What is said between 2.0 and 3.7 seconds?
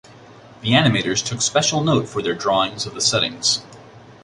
for their drawings of the settings.